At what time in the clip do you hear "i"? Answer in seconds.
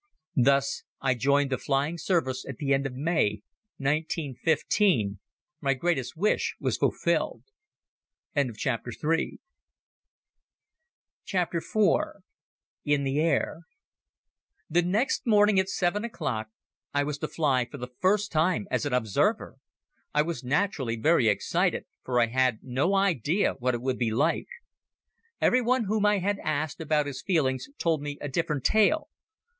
0.99-1.13, 16.95-17.03, 20.15-20.23, 22.19-22.25, 26.07-26.17